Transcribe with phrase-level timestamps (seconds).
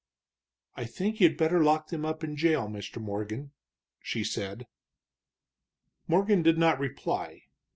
[0.75, 2.99] "I think you'd better lock them up in jail, Mr.
[2.99, 3.51] Morgan,"
[3.99, 4.65] she said.
[6.07, 7.43] Morgan did not reply.